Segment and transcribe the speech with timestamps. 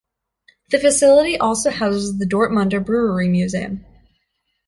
[0.71, 3.85] The facility also houses the Dortmunder Brewery Museum.